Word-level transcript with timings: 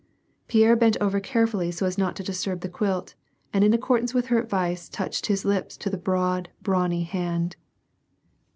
Pierre 0.47 0.75
bent 0.75 0.97
over 0.99 1.19
carefully 1.19 1.69
so 1.69 1.85
as 1.85 1.95
not 1.95 2.15
to 2.15 2.23
disturb 2.23 2.61
the 2.61 2.69
quilt, 2.69 3.13
and 3.53 3.63
in 3.63 3.71
accordance 3.71 4.15
with 4.15 4.29
her 4.33 4.39
advice 4.41 4.89
touched 4.89 5.27
his 5.27 5.45
lips 5.45 5.77
to 5.77 5.91
the 5.91 5.95
broad, 5.97 6.49
brawny 6.63 7.03
hand. 7.03 7.55